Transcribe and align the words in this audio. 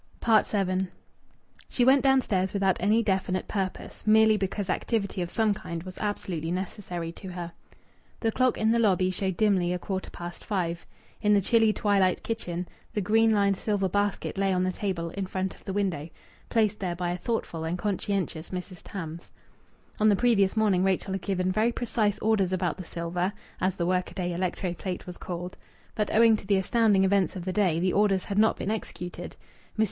VII 0.25 0.87
She 1.69 1.85
went 1.85 2.01
downstairs 2.03 2.53
without 2.53 2.75
any 2.79 3.03
definite 3.03 3.47
purpose 3.47 4.07
merely 4.07 4.35
because 4.35 4.67
activity 4.67 5.21
of 5.21 5.29
some 5.29 5.53
kind 5.53 5.83
was 5.83 5.99
absolutely 5.99 6.49
necessary 6.49 7.11
to 7.11 7.27
her. 7.29 7.51
The 8.19 8.31
clock 8.31 8.57
in 8.57 8.71
the 8.71 8.79
lobby 8.79 9.11
showed 9.11 9.37
dimly 9.37 9.71
a 9.71 9.77
quarter 9.77 10.09
past 10.09 10.43
five. 10.43 10.87
In 11.21 11.35
the 11.35 11.39
chilly 11.39 11.71
twilit 11.71 12.23
kitchen 12.23 12.67
the 12.93 13.01
green 13.01 13.29
lined 13.29 13.57
silver 13.57 13.87
basket 13.87 14.39
lay 14.39 14.51
on 14.51 14.63
the 14.63 14.71
table 14.71 15.11
in 15.11 15.27
front 15.27 15.53
of 15.53 15.63
the 15.65 15.71
window, 15.73 16.09
placed 16.49 16.79
there 16.79 16.95
by 16.95 17.11
a 17.11 17.15
thoughtful 17.17 17.63
and 17.63 17.77
conscientious 17.77 18.49
Mrs. 18.49 18.81
Tams. 18.83 19.29
On 19.99 20.09
the 20.09 20.15
previous 20.15 20.57
morning 20.57 20.83
Rachel 20.83 21.13
had 21.13 21.21
given 21.21 21.51
very 21.51 21.71
precise 21.71 22.17
orders 22.17 22.51
about 22.51 22.77
the 22.77 22.83
silver 22.83 23.31
(as 23.61 23.75
the 23.75 23.85
workaday 23.85 24.33
electro 24.33 24.73
plate 24.73 25.05
was 25.05 25.19
called), 25.19 25.55
but 25.93 26.11
owing 26.11 26.35
to 26.37 26.47
the 26.47 26.57
astounding 26.57 27.03
events 27.03 27.35
of 27.35 27.45
the 27.45 27.53
day 27.53 27.79
the 27.79 27.93
orders 27.93 28.23
had 28.23 28.39
not 28.39 28.57
been 28.57 28.71
executed. 28.71 29.35
Mrs. 29.77 29.79